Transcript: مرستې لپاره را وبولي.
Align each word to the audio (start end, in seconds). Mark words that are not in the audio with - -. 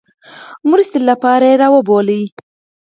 مرستې 0.69 0.99
لپاره 1.09 1.47
را 1.61 1.67
وبولي. 1.73 2.23